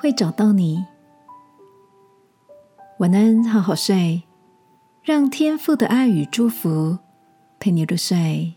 [0.00, 0.84] 会找到你。
[2.98, 4.22] 晚安，好好睡，
[5.02, 6.98] 让天父的爱与祝福
[7.58, 8.54] 陪你入睡。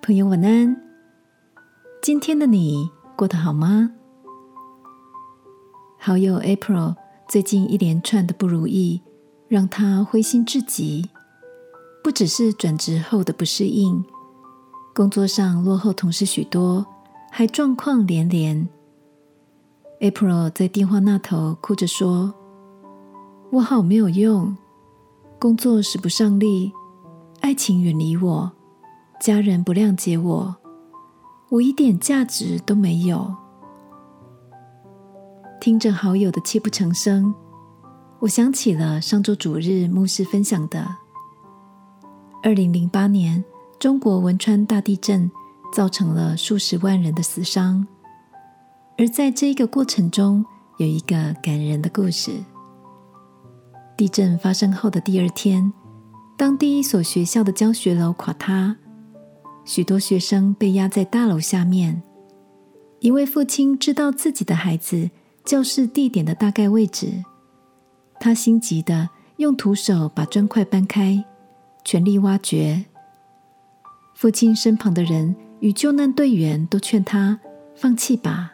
[0.00, 0.80] 朋友，晚安。
[2.02, 3.90] 今天的你过得好吗？
[5.98, 6.96] 好友 April
[7.28, 9.02] 最近一连串的不如意，
[9.48, 11.10] 让他灰心至极。
[12.02, 14.04] 不只是转职后的不适应，
[14.94, 16.86] 工作上落后同事许多，
[17.30, 18.66] 还状况连连。
[20.04, 22.34] April 在电话那头哭着说
[23.50, 24.54] ：“我好没有用，
[25.40, 26.70] 工作使不上力，
[27.40, 28.52] 爱情远离我，
[29.18, 30.54] 家人不谅解我，
[31.48, 33.34] 我一点价值都没有。”
[35.58, 37.34] 听着好友的泣不成声，
[38.18, 40.86] 我想起了上周主日牧师分享的：
[42.42, 43.42] 二零零八年
[43.78, 45.30] 中国汶川大地震，
[45.72, 47.86] 造成了数十万人的死伤。
[48.96, 50.44] 而在这一个过程中，
[50.78, 52.32] 有一个感人的故事。
[53.96, 55.72] 地震发生后的第二天，
[56.36, 58.76] 当第一所学校的教学楼垮塌，
[59.64, 62.02] 许多学生被压在大楼下面。
[63.00, 65.10] 一位父亲知道自己的孩子。
[65.44, 67.22] 教室地点的大概位置，
[68.18, 71.22] 他心急的用徒手把砖块搬开，
[71.84, 72.86] 全力挖掘。
[74.14, 77.38] 父亲身旁的人与救难队员都劝他
[77.76, 78.53] 放弃吧，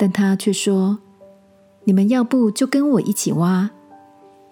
[0.00, 0.98] 但他却说
[1.84, 3.68] ：“你们要不就跟我一起挖，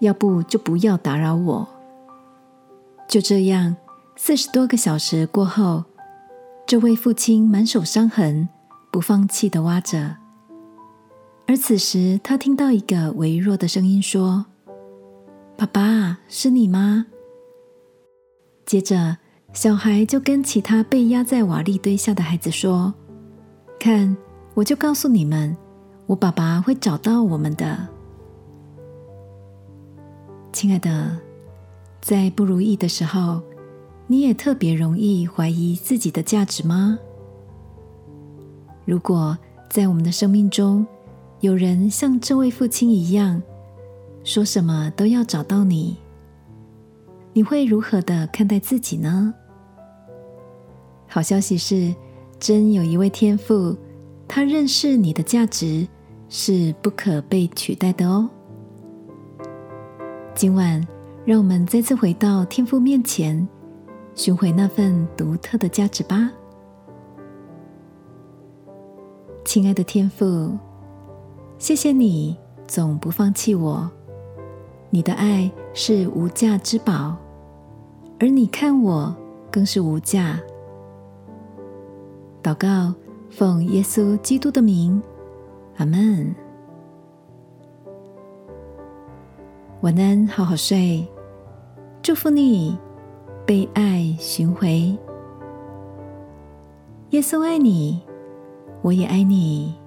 [0.00, 1.66] 要不就不要打扰我。”
[3.08, 3.74] 就这样，
[4.14, 5.82] 四十多个小时过后，
[6.66, 8.46] 这位父亲满手伤痕，
[8.92, 10.16] 不放弃的挖着。
[11.46, 14.44] 而此时，他听到一个微弱的声音说
[15.56, 17.06] ：“爸爸，是你吗？”
[18.66, 19.16] 接着，
[19.54, 22.92] 小孩就跟其他被压在瓦砾堆下的孩子说
[23.80, 24.14] ：“看，
[24.58, 25.56] 我就告诉你们，
[26.06, 27.78] 我爸爸会找到我们的。”
[30.52, 31.16] 亲爱的，
[32.00, 33.40] 在不如意的时候，
[34.08, 36.98] 你也特别容易怀疑自己的价值吗？
[38.84, 39.38] 如果
[39.70, 40.84] 在我们的生命中，
[41.38, 43.40] 有人像这位父亲一样，
[44.24, 45.96] 说什么都要找到你，
[47.32, 49.32] 你会如何的看待自己呢？
[51.06, 51.94] 好消息是，
[52.40, 53.76] 真有一位天父，
[54.28, 55.88] 他认识你的价值
[56.28, 58.28] 是不可被取代的哦。
[60.34, 60.86] 今晚，
[61.24, 63.48] 让我们再次回到天父面前，
[64.14, 66.30] 寻回那份独特的价值吧，
[69.44, 70.56] 亲爱的天父。
[71.58, 72.36] 谢谢你
[72.68, 73.90] 总不放弃我，
[74.90, 77.16] 你的爱是无价之宝，
[78.20, 79.16] 而你看我
[79.50, 80.38] 更是无价。
[82.40, 82.94] 祷告，
[83.30, 85.00] 奉耶稣基督的名，
[85.76, 86.34] 阿门。
[89.82, 91.06] 晚安，好好睡，
[92.02, 92.76] 祝福你
[93.46, 94.96] 被爱寻回。
[97.10, 98.02] 耶稣爱你，
[98.82, 99.77] 我也爱你。